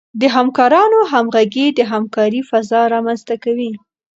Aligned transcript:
د 0.21 0.23
همکارانو 0.35 0.99
همغږي 1.13 1.67
د 1.77 1.79
همکارۍ 1.91 2.41
فضا 2.49 2.81
رامنځته 2.93 3.35
کوي. 3.43 3.71